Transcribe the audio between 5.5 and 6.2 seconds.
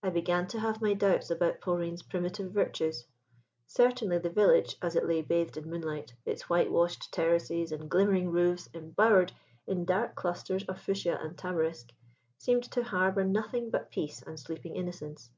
in moonlight,